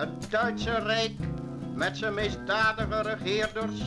[0.00, 1.18] Het Duitse Rijk
[1.74, 3.80] met zijn misdadige regeerders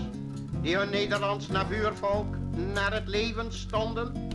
[0.61, 4.29] die hun Nederlands nabuurvolk naar het leven stonden,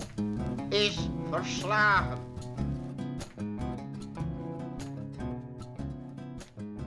[0.69, 2.19] is verslagen.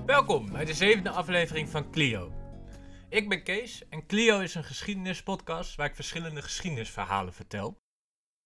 [0.05, 2.33] Welkom bij de zevende aflevering van Clio.
[3.09, 7.77] Ik ben Kees en Clio is een geschiedenispodcast waar ik verschillende geschiedenisverhalen vertel.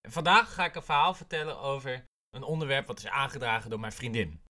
[0.02, 3.92] En vandaag ga ik een verhaal vertellen over een onderwerp wat is aangedragen door mijn
[3.92, 4.45] vriendin.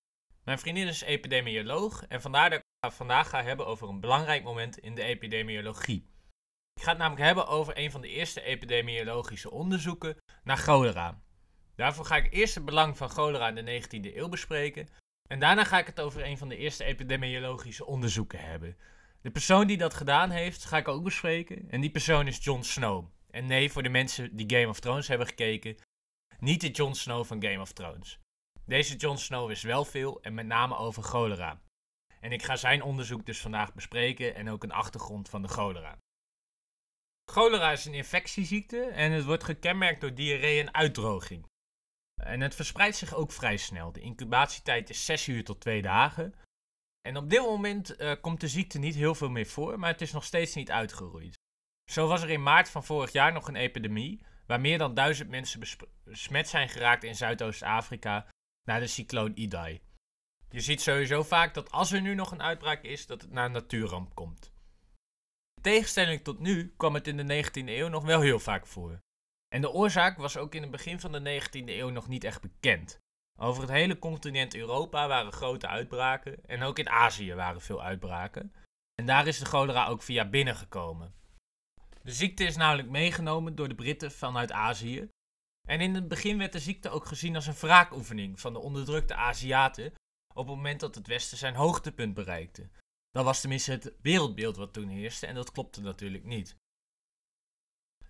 [0.45, 4.77] Mijn vriendin is epidemioloog en vandaar dat ik vandaag ga hebben over een belangrijk moment
[4.77, 6.09] in de epidemiologie.
[6.73, 11.21] Ik ga het namelijk hebben over een van de eerste epidemiologische onderzoeken naar cholera.
[11.75, 14.87] Daarvoor ga ik eerst het belang van cholera in de 19e eeuw bespreken
[15.29, 18.77] en daarna ga ik het over een van de eerste epidemiologische onderzoeken hebben.
[19.21, 21.69] De persoon die dat gedaan heeft, ga ik ook bespreken.
[21.69, 23.05] En die persoon is Jon Snow.
[23.29, 25.77] En nee, voor de mensen die Game of Thrones hebben gekeken,
[26.39, 28.19] niet de Jon Snow van Game of Thrones.
[28.65, 31.61] Deze Jon Snow wist wel veel en met name over cholera.
[32.19, 35.97] En ik ga zijn onderzoek dus vandaag bespreken en ook een achtergrond van de cholera.
[37.31, 41.45] Cholera is een infectieziekte en het wordt gekenmerkt door diarree en uitdroging.
[42.21, 43.91] En het verspreidt zich ook vrij snel.
[43.91, 46.33] De incubatietijd is 6 uur tot 2 dagen.
[47.01, 50.01] En op dit moment uh, komt de ziekte niet heel veel meer voor, maar het
[50.01, 51.33] is nog steeds niet uitgeroeid.
[51.91, 55.29] Zo was er in maart van vorig jaar nog een epidemie, waar meer dan duizend
[55.29, 55.59] mensen
[56.03, 58.27] besmet zijn geraakt in Zuidoost-Afrika
[58.65, 59.81] na de cycloon Idai.
[60.49, 63.45] Je ziet sowieso vaak dat als er nu nog een uitbraak is, dat het naar
[63.45, 64.53] een natuurramp komt.
[65.55, 68.99] In tegenstelling tot nu kwam het in de 19e eeuw nog wel heel vaak voor.
[69.55, 72.41] En de oorzaak was ook in het begin van de 19e eeuw nog niet echt
[72.41, 72.99] bekend.
[73.39, 78.53] Over het hele continent Europa waren grote uitbraken en ook in Azië waren veel uitbraken.
[78.95, 81.13] En daar is de cholera ook via binnengekomen.
[82.01, 85.09] De ziekte is namelijk meegenomen door de Britten vanuit Azië.
[85.65, 89.15] En in het begin werd de ziekte ook gezien als een wraakoefening van de onderdrukte
[89.15, 89.93] Aziaten
[90.33, 92.69] op het moment dat het Westen zijn hoogtepunt bereikte.
[93.11, 96.55] Dat was tenminste het wereldbeeld wat toen heerste en dat klopte natuurlijk niet.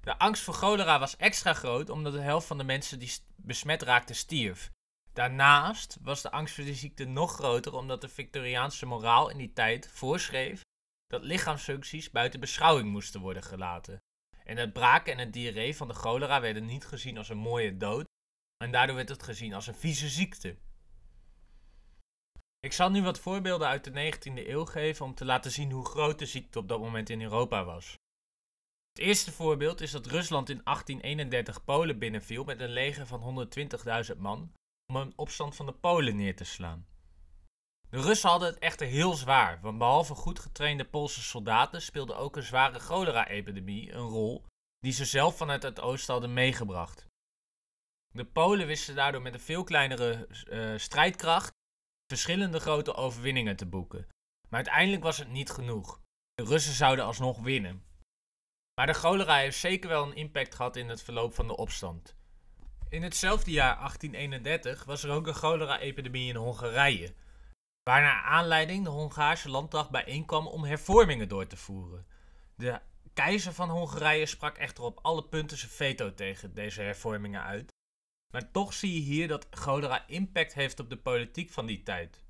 [0.02, 3.82] De angst voor cholera was extra groot omdat de helft van de mensen die besmet
[3.82, 4.72] raakten stierf.
[5.14, 9.54] Daarnaast was de angst voor de ziekte nog groter omdat de Victoriaanse moraal in die
[9.54, 10.62] tijd voorschreef
[11.08, 14.00] dat lichaamsfuncties buiten beschouwing moesten worden gelaten.
[14.46, 17.78] En het braken en het diarree van de cholera werden niet gezien als een mooie
[17.78, 18.06] dood
[18.64, 20.58] en daardoor werd het gezien als een vieze ziekte.
[22.60, 25.86] Ik zal nu wat voorbeelden uit de 19e eeuw geven om te laten zien hoe
[25.86, 27.98] groot de ziekte op dat moment in Europa was.
[28.92, 33.48] Het eerste voorbeeld is dat Rusland in 1831 Polen binnenviel met een leger van
[34.14, 34.52] 120.000 man
[34.94, 36.88] om een opstand van de Polen neer te slaan.
[37.90, 42.36] De Russen hadden het echter heel zwaar, want behalve goed getrainde Poolse soldaten speelde ook
[42.36, 44.46] een zware cholera-epidemie een rol
[44.80, 47.08] die ze zelf vanuit het oosten hadden meegebracht.
[48.14, 51.52] De Polen wisten daardoor met een veel kleinere uh, strijdkracht
[52.08, 54.08] verschillende grote overwinningen te boeken.
[54.50, 56.02] Maar uiteindelijk was het niet genoeg.
[56.34, 57.84] De Russen zouden alsnog winnen.
[58.76, 62.16] Maar de cholera heeft zeker wel een impact gehad in het verloop van de opstand.
[62.90, 67.14] In hetzelfde jaar 1831 was er ook een cholera-epidemie in Hongarije,
[67.90, 72.06] waarna aanleiding de Hongaarse landdag bijeenkwam om hervormingen door te voeren.
[72.56, 72.80] De
[73.14, 77.74] keizer van Hongarije sprak echter op alle punten zijn veto tegen deze hervormingen uit.
[78.34, 82.24] Maar toch zie je hier dat cholera impact heeft op de politiek van die tijd.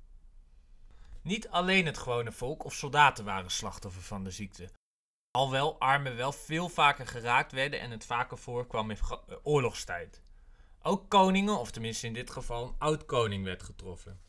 [1.22, 4.70] Niet alleen het gewone volk of soldaten waren slachtoffer van de ziekte.
[5.30, 8.98] Alwel armen wel veel vaker geraakt werden en het vaker voorkwam in
[9.42, 10.22] oorlogstijd.
[10.82, 14.20] Ook koningen, of tenminste in dit geval een oud-koning, werd getroffen.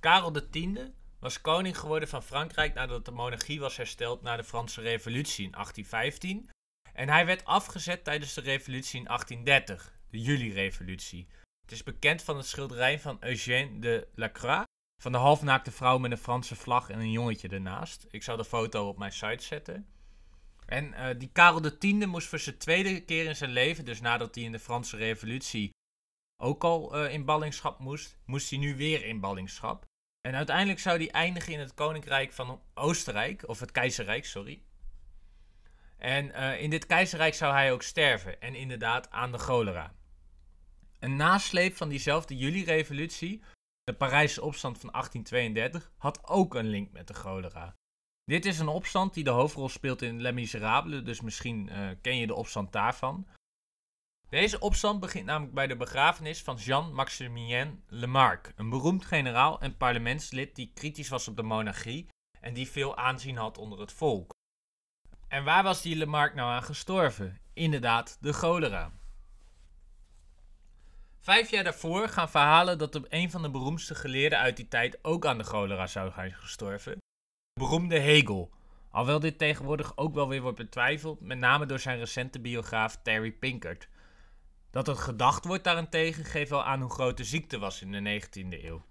[0.00, 0.66] Karel X
[1.18, 5.50] was koning geworden van Frankrijk nadat de monarchie was hersteld na de Franse Revolutie in
[5.50, 6.50] 1815.
[6.92, 11.28] En hij werd afgezet tijdens de revolutie in 1830, de Juli-revolutie.
[11.60, 14.64] Het is bekend van het schilderij van Eugène de Lacroix,
[15.02, 18.06] van de halfnaakte vrouw met een Franse vlag en een jongetje ernaast.
[18.10, 19.86] Ik zal de foto op mijn site zetten.
[20.66, 24.34] En uh, die Karel X moest voor zijn tweede keer in zijn leven, dus nadat
[24.34, 25.70] hij in de Franse Revolutie
[26.42, 29.86] ook al uh, in ballingschap moest, moest hij nu weer in ballingschap.
[30.20, 34.62] En uiteindelijk zou hij eindigen in het Koninkrijk van Oostenrijk, of het Keizerrijk, sorry.
[35.98, 39.94] En uh, in dit keizerrijk zou hij ook sterven, en inderdaad aan de cholera.
[40.98, 43.42] Een nasleep van diezelfde juli-revolutie,
[43.84, 47.74] de Parijse opstand van 1832, had ook een link met de cholera.
[48.24, 52.16] Dit is een opstand die de hoofdrol speelt in Les Miserables, dus misschien uh, ken
[52.16, 53.26] je de opstand daarvan.
[54.28, 60.54] Deze opstand begint namelijk bij de begrafenis van Jean-Maximilien Lamarck, een beroemd generaal en parlementslid
[60.54, 62.08] die kritisch was op de monarchie
[62.40, 64.34] en die veel aanzien had onder het volk.
[65.28, 67.38] En waar was die Lamarck nou aan gestorven?
[67.52, 68.92] Inderdaad, de cholera.
[71.20, 75.26] Vijf jaar daarvoor gaan verhalen dat een van de beroemdste geleerden uit die tijd ook
[75.26, 76.92] aan de cholera zou zijn gestorven.
[76.92, 78.50] De beroemde Hegel.
[78.90, 83.32] Alhoewel dit tegenwoordig ook wel weer wordt betwijfeld, met name door zijn recente biograaf Terry
[83.32, 83.88] Pinkert.
[84.70, 88.20] Dat er gedacht wordt daarentegen geeft wel aan hoe groot de ziekte was in de
[88.20, 88.84] 19e eeuw.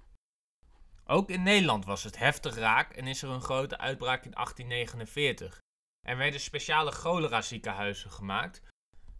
[1.05, 5.59] Ook in Nederland was het heftig raak en is er een grote uitbraak in 1849.
[6.01, 8.61] Er werden speciale cholera ziekenhuizen gemaakt,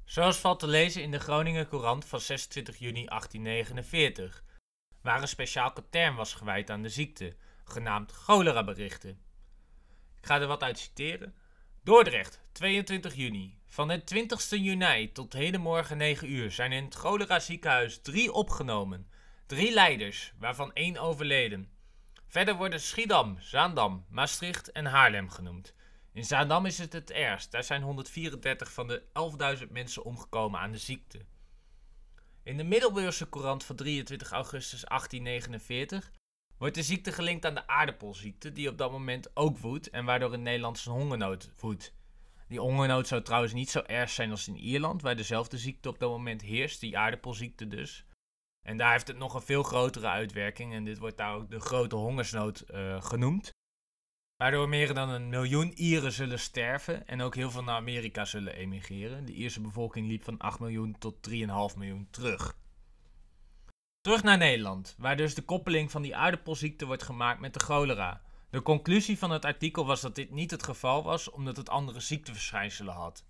[0.05, 4.43] zoals valt te lezen in de Groninger Courant van 26 juni 1849,
[5.01, 9.21] waar een speciaal katern was gewijd aan de ziekte, genaamd cholera-berichten.
[10.17, 11.35] Ik ga er wat uit citeren.
[11.83, 13.56] Dordrecht, 22 juni.
[13.67, 19.07] Van het 20 juni tot hedenmorgen 9 uur zijn in het cholera ziekenhuis drie opgenomen.
[19.45, 21.69] Drie leiders, waarvan één overleden.
[22.27, 25.73] Verder worden Schiedam, Zaandam, Maastricht en Haarlem genoemd.
[26.13, 27.51] In Zaandam is het het ergst.
[27.51, 29.03] Daar zijn 134 van de
[29.59, 31.25] 11.000 mensen omgekomen aan de ziekte.
[32.43, 36.11] In de Middelburgse Courant van 23 augustus 1849
[36.57, 40.33] wordt de ziekte gelinkt aan de aardappelziekte, die op dat moment ook woedt en waardoor
[40.33, 41.93] in Nederland een hongernood woedt.
[42.47, 45.99] Die hongernood zou trouwens niet zo erg zijn als in Ierland, waar dezelfde ziekte op
[45.99, 48.05] dat moment heerst, die aardappelziekte dus.
[48.65, 51.59] En daar heeft het nog een veel grotere uitwerking en dit wordt daar ook de
[51.59, 53.51] grote hongersnood uh, genoemd.
[54.35, 58.55] Waardoor meer dan een miljoen Ieren zullen sterven en ook heel veel naar Amerika zullen
[58.55, 59.25] emigreren.
[59.25, 61.35] De Ierse bevolking liep van 8 miljoen tot 3,5
[61.77, 62.57] miljoen terug.
[64.01, 68.21] Terug naar Nederland, waar dus de koppeling van die aardappelziekte wordt gemaakt met de cholera.
[68.57, 71.99] De conclusie van het artikel was dat dit niet het geval was, omdat het andere
[71.99, 73.25] ziekteverschijnselen had.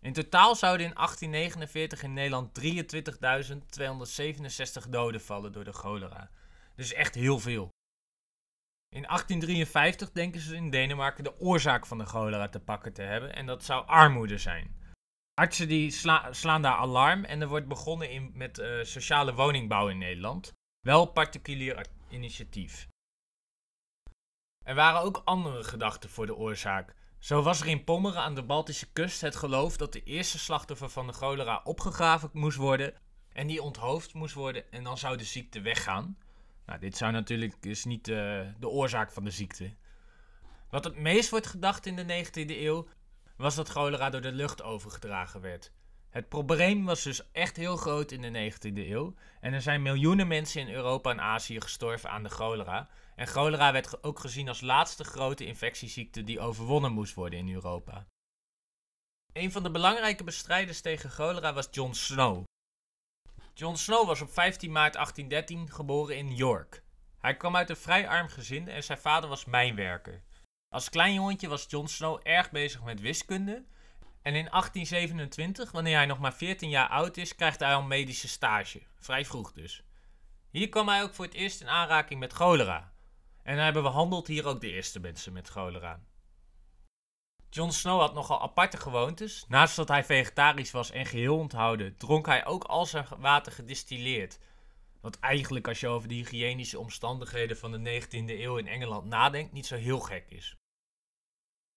[0.00, 2.60] In totaal zouden in 1849 in Nederland
[4.84, 6.30] 23.267 doden vallen door de cholera.
[6.76, 7.68] Dus echt heel veel.
[8.88, 13.34] In 1853 denken ze in Denemarken de oorzaak van de cholera te pakken te hebben
[13.34, 14.76] en dat zou armoede zijn.
[15.34, 15.90] Artsen die
[16.30, 20.52] slaan daar alarm en er wordt begonnen in, met uh, sociale woningbouw in Nederland.
[20.80, 22.90] Wel particulier initiatief.
[24.64, 26.94] Er waren ook andere gedachten voor de oorzaak.
[27.18, 30.88] Zo was er in Pommeren aan de Baltische kust het geloof dat de eerste slachtoffer
[30.88, 32.94] van de cholera opgegraven moest worden
[33.32, 36.16] en die onthoofd moest worden en dan zou de ziekte weggaan.
[36.66, 39.74] Nou, dit zou natuurlijk is niet uh, de oorzaak van de ziekte.
[40.70, 42.86] Wat het meest wordt gedacht in de 19e eeuw
[43.36, 45.72] was dat cholera door de lucht overgedragen werd.
[46.10, 50.28] Het probleem was dus echt heel groot in de 19e eeuw en er zijn miljoenen
[50.28, 52.88] mensen in Europa en Azië gestorven aan de cholera.
[53.14, 58.06] En cholera werd ook gezien als laatste grote infectieziekte die overwonnen moest worden in Europa.
[59.32, 62.44] Een van de belangrijke bestrijders tegen cholera was John Snow.
[63.54, 66.82] John Snow was op 15 maart 1813 geboren in York.
[67.18, 70.22] Hij kwam uit een vrij arm gezin en zijn vader was mijnwerker.
[70.68, 73.64] Als klein jongetje was John Snow erg bezig met wiskunde.
[74.22, 78.28] En in 1827, wanneer hij nog maar 14 jaar oud is, krijgt hij al medische
[78.28, 78.82] stage.
[78.96, 79.82] Vrij vroeg dus.
[80.50, 82.91] Hier kwam hij ook voor het eerst in aanraking met cholera.
[83.42, 86.00] En hij behandelt hier ook de eerste mensen met cholera.
[87.50, 89.44] John Snow had nogal aparte gewoontes.
[89.48, 94.38] Naast dat hij vegetarisch was en geheel onthouden, dronk hij ook al zijn water gedistilleerd.
[95.00, 99.52] Wat eigenlijk, als je over de hygiënische omstandigheden van de 19e eeuw in Engeland nadenkt,
[99.52, 100.56] niet zo heel gek is.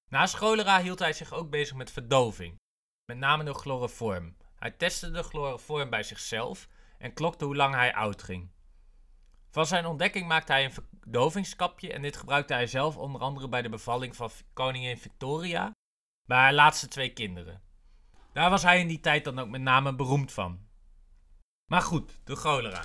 [0.09, 2.55] Naast cholera hield hij zich ook bezig met verdoving,
[3.05, 4.37] met name door chloroform.
[4.55, 6.67] Hij testte de chloroform bij zichzelf
[6.97, 8.51] en klokte hoe lang hij oud ging.
[9.49, 13.61] Van zijn ontdekking maakte hij een verdovingskapje en dit gebruikte hij zelf onder andere bij
[13.61, 15.71] de bevalling van koningin Victoria,
[16.27, 17.61] bij haar laatste twee kinderen.
[18.33, 20.59] Daar was hij in die tijd dan ook met name beroemd van.
[21.71, 22.83] Maar goed, de cholera,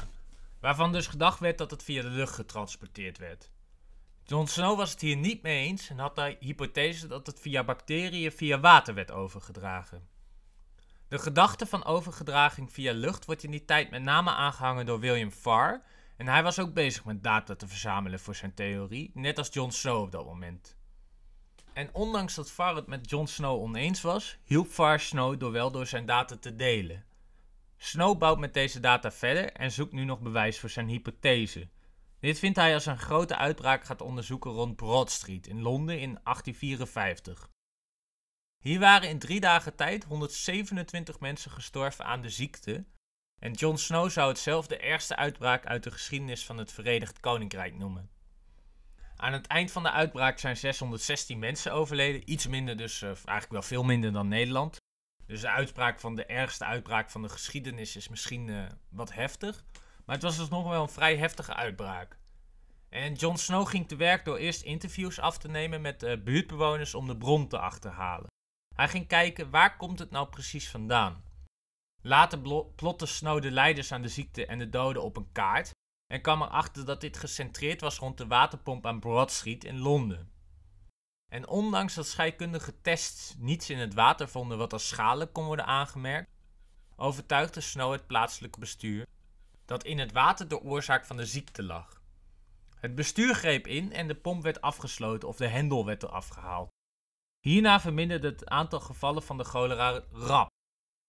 [0.60, 3.50] waarvan dus gedacht werd dat het via de lucht getransporteerd werd.
[4.24, 7.64] John Snow was het hier niet mee eens en had de hypothese dat het via
[7.64, 10.08] bacteriën via water werd overgedragen.
[11.08, 15.30] De gedachte van overgedraging via lucht wordt in die tijd met name aangehangen door William
[15.30, 15.82] Farr
[16.20, 19.72] en hij was ook bezig met data te verzamelen voor zijn theorie, net als Jon
[19.72, 20.76] Snow op dat moment.
[21.72, 25.70] En ondanks dat Farr het met Jon Snow oneens was, hielp Farr Snow door wel
[25.70, 27.04] door zijn data te delen.
[27.76, 31.68] Snow bouwt met deze data verder en zoekt nu nog bewijs voor zijn hypothese.
[32.18, 36.18] Dit vindt hij als een grote uitbraak gaat onderzoeken rond Broad Street in Londen in
[36.24, 37.50] 1854.
[38.58, 42.84] Hier waren in drie dagen tijd 127 mensen gestorven aan de ziekte,
[43.40, 47.20] en Jon Snow zou het zelf de ergste uitbraak uit de geschiedenis van het Verenigd
[47.20, 48.10] Koninkrijk noemen.
[49.16, 53.50] Aan het eind van de uitbraak zijn 616 mensen overleden, iets minder dus, uh, eigenlijk
[53.50, 54.76] wel veel minder dan Nederland.
[55.26, 59.64] Dus de uitspraak van de ergste uitbraak van de geschiedenis is misschien uh, wat heftig.
[60.04, 62.18] Maar het was dus nog wel een vrij heftige uitbraak.
[62.88, 66.94] En Jon Snow ging te werk door eerst interviews af te nemen met uh, buurtbewoners
[66.94, 68.26] om de bron te achterhalen.
[68.74, 71.24] Hij ging kijken waar komt het nou precies vandaan.
[72.02, 72.38] Later
[72.74, 75.70] plotte Snow de leiders aan de ziekte en de doden op een kaart
[76.06, 80.30] en kwam erachter dat dit gecentreerd was rond de waterpomp aan Broad Street in Londen.
[81.32, 85.66] En ondanks dat scheikundige tests niets in het water vonden wat als schadelijk kon worden
[85.66, 86.30] aangemerkt,
[86.96, 89.06] overtuigde Snow het plaatselijke bestuur
[89.64, 92.02] dat in het water de oorzaak van de ziekte lag.
[92.76, 96.68] Het bestuur greep in en de pomp werd afgesloten of de hendel werd eraf gehaald.
[97.40, 100.48] Hierna verminderde het aantal gevallen van de cholera rap.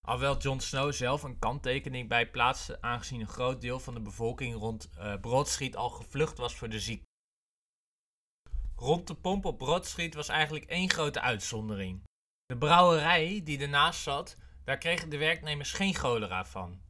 [0.08, 4.56] Alhoewel John Snow zelf een kanttekening bij plaatste, aangezien een groot deel van de bevolking
[4.56, 7.10] rond uh, al gevlucht was voor de ziekte.
[8.76, 12.04] Rond de pomp op Broad Street was eigenlijk één grote uitzondering.
[12.46, 16.82] De brouwerij die ernaast zat, daar kregen de werknemers geen cholera van.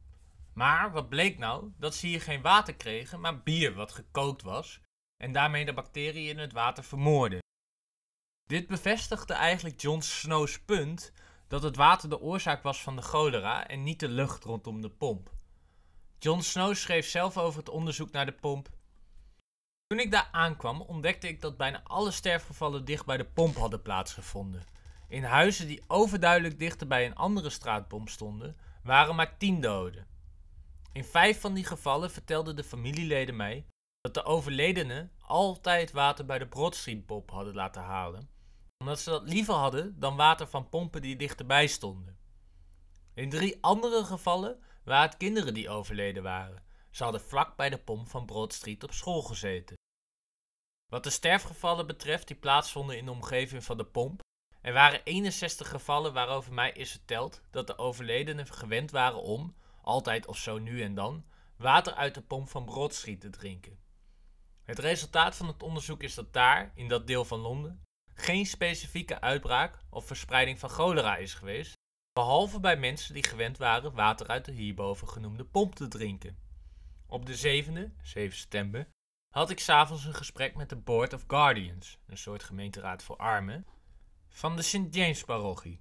[0.54, 1.72] Maar wat bleek nou?
[1.76, 4.80] Dat ze hier geen water kregen, maar bier wat gekookt was
[5.16, 7.38] en daarmee de bacteriën in het water vermoorden.
[8.44, 11.12] Dit bevestigde eigenlijk John Snow's punt
[11.52, 14.90] dat het water de oorzaak was van de cholera en niet de lucht rondom de
[14.90, 15.30] pomp.
[16.18, 18.68] John Snow schreef zelf over het onderzoek naar de pomp.
[19.86, 23.82] Toen ik daar aankwam, ontdekte ik dat bijna alle sterfgevallen dicht bij de pomp hadden
[23.82, 24.64] plaatsgevonden.
[25.08, 30.06] In huizen die overduidelijk dichter bij een andere straatpomp stonden, waren maar tien doden.
[30.92, 33.66] In vijf van die gevallen vertelden de familieleden mij
[34.00, 38.31] dat de overledenen altijd water bij de Broad Street pomp hadden laten halen
[38.82, 42.18] omdat ze dat liever hadden dan water van pompen die dichterbij stonden.
[43.14, 46.62] In drie andere gevallen waren het kinderen die overleden waren.
[46.90, 49.76] Ze hadden vlak bij de pomp van Broad Street op school gezeten.
[50.88, 54.20] Wat de sterfgevallen betreft die plaatsvonden in de omgeving van de pomp,
[54.60, 60.26] er waren 61 gevallen waarover mij is verteld dat de overledenen gewend waren om, altijd
[60.26, 61.24] of zo nu en dan,
[61.56, 63.78] water uit de pomp van Broad Street te drinken.
[64.62, 67.82] Het resultaat van het onderzoek is dat daar, in dat deel van Londen,
[68.14, 71.74] geen specifieke uitbraak of verspreiding van cholera is geweest,
[72.12, 76.38] behalve bij mensen die gewend waren water uit de hierboven genoemde pomp te drinken.
[77.06, 78.88] Op de 7e, 7 september,
[79.34, 83.66] had ik s'avonds een gesprek met de Board of Guardians, een soort gemeenteraad voor armen,
[84.28, 84.86] van de St.
[84.94, 85.80] James parochie.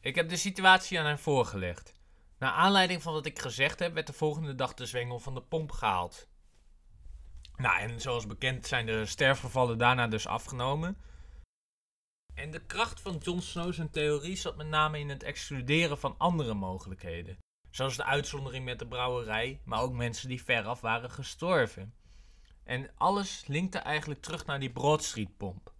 [0.00, 1.94] Ik heb de situatie aan hen voorgelegd.
[2.38, 5.42] Naar aanleiding van wat ik gezegd heb, werd de volgende dag de zwengel van de
[5.42, 6.28] pomp gehaald.
[7.56, 10.96] Nou, en zoals bekend zijn de sterfgevallen daarna dus afgenomen.
[12.34, 16.54] En de kracht van Jon Snow's theorie zat met name in het excluderen van andere
[16.54, 17.38] mogelijkheden.
[17.70, 21.94] Zoals de uitzondering met de brouwerij, maar ook mensen die veraf waren gestorven.
[22.64, 25.72] En alles linkte eigenlijk terug naar die Broad Street pomp.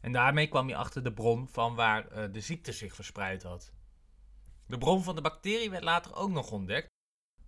[0.00, 3.72] En daarmee kwam je achter de bron van waar uh, de ziekte zich verspreid had.
[4.66, 6.88] De bron van de bacterie werd later ook nog ontdekt.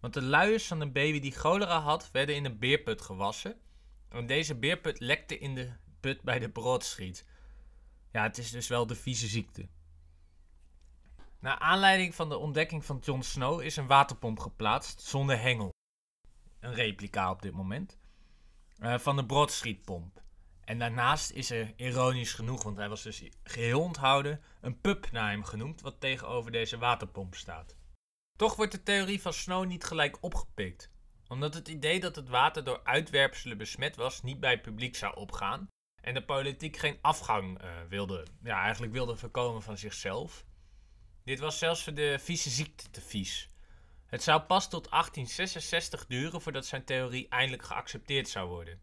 [0.01, 3.61] Want de luiers van een baby die cholera had, werden in een beerput gewassen.
[4.09, 7.27] En deze beerput lekte in de put bij de Broad Street.
[8.13, 9.69] Ja, het is dus wel de vieze ziekte.
[11.39, 15.71] Naar aanleiding van de ontdekking van Jon Snow is een waterpomp geplaatst zonder hengel.
[16.61, 17.99] Een replica op dit moment.
[18.79, 19.63] Uh, van de Broad.
[20.65, 25.31] En daarnaast is er, ironisch genoeg, want hij was dus geheel onthouden, een pub naar
[25.31, 27.77] hem genoemd, wat tegenover deze waterpomp staat.
[28.39, 30.91] Toch wordt de theorie van Snow niet gelijk opgepikt,
[31.29, 35.69] omdat het idee dat het water door uitwerpselen besmet was niet bij publiek zou opgaan,
[36.03, 40.45] en de politiek geen afgang uh, wilde, ja, eigenlijk wilde voorkomen van zichzelf.
[41.25, 43.49] Dit was zelfs voor de vieze ziekte te vies.
[44.07, 48.81] Het zou pas tot 1866 duren voordat zijn theorie eindelijk geaccepteerd zou worden.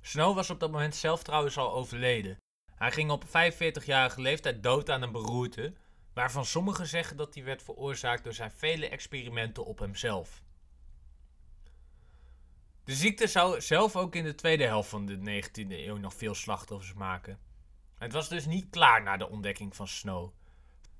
[0.00, 2.36] Snow was op dat moment zelf trouwens al overleden.
[2.74, 5.74] Hij ging op 45-jarige leeftijd dood aan een beroerte,
[6.14, 10.42] waarvan sommigen zeggen dat die werd veroorzaakt door zijn vele experimenten op hemzelf.
[12.90, 16.34] De ziekte zou zelf ook in de tweede helft van de 19e eeuw nog veel
[16.34, 17.38] slachtoffers maken.
[17.98, 20.32] Het was dus niet klaar na de ontdekking van Snow.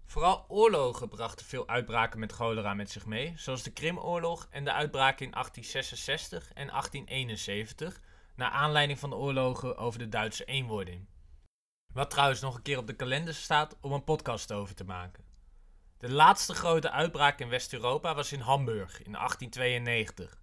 [0.06, 4.72] Vooral oorlogen brachten veel uitbraken met cholera met zich mee, zoals de Krimoorlog en de
[4.72, 8.00] uitbraken in 1866 en 1871,
[8.36, 11.06] naar aanleiding van de oorlogen over de Duitse eenwording.
[11.92, 15.24] Wat trouwens nog een keer op de kalender staat om een podcast over te maken.
[15.98, 20.39] De laatste grote uitbraak in West-Europa was in Hamburg in 1892.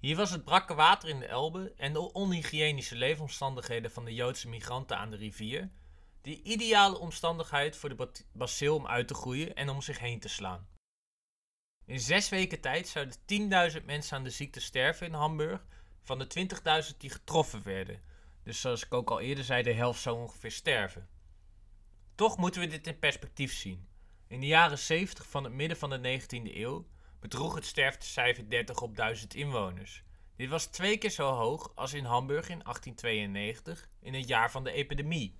[0.00, 4.48] Hier was het brakke water in de Elbe en de onhygiënische leefomstandigheden van de Joodse
[4.48, 5.70] migranten aan de rivier,
[6.20, 10.28] die ideale omstandigheid voor de bacil om uit te groeien en om zich heen te
[10.28, 10.68] slaan.
[11.84, 13.16] In zes weken tijd zouden
[13.80, 15.66] 10.000 mensen aan de ziekte sterven in Hamburg
[16.02, 16.48] van de
[16.90, 18.02] 20.000 die getroffen werden.
[18.42, 21.08] Dus zoals ik ook al eerder zei, de helft zou ongeveer sterven.
[22.14, 23.88] Toch moeten we dit in perspectief zien.
[24.26, 26.86] In de jaren 70 van het midden van de 19e eeuw
[27.20, 30.02] bedroeg het sterftecijfer 30 op 1000 inwoners.
[30.36, 34.64] Dit was twee keer zo hoog als in Hamburg in 1892, in het jaar van
[34.64, 35.38] de epidemie.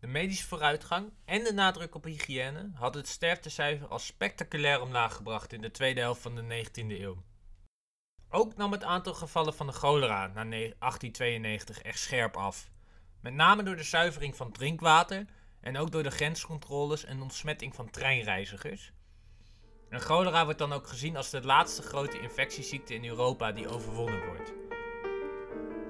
[0.00, 5.52] De medische vooruitgang en de nadruk op hygiëne hadden het sterftecijfer al spectaculair omlaag gebracht
[5.52, 7.22] in de tweede helft van de 19e eeuw.
[8.28, 12.70] Ook nam het aantal gevallen van de cholera na 1892 echt scherp af.
[13.20, 15.26] Met name door de zuivering van drinkwater
[15.60, 18.92] en ook door de grenscontroles en ontsmetting van treinreizigers.
[19.88, 24.26] En cholera wordt dan ook gezien als de laatste grote infectieziekte in Europa die overwonnen
[24.26, 24.52] wordt.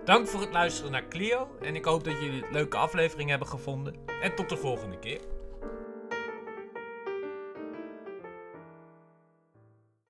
[0.04, 3.48] Dank voor het luisteren naar Clio en ik hoop dat jullie een leuke aflevering hebben
[3.48, 3.94] gevonden.
[4.20, 5.33] En tot de volgende keer.